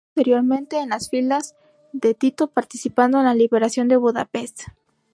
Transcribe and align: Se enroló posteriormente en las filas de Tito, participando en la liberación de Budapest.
Se 0.15 0.21
enroló 0.21 0.39
posteriormente 0.41 0.77
en 0.79 0.89
las 0.89 1.11
filas 1.11 1.55
de 1.93 2.15
Tito, 2.15 2.47
participando 2.47 3.19
en 3.19 3.25
la 3.25 3.35
liberación 3.35 3.87
de 3.87 3.97
Budapest. 3.97 4.61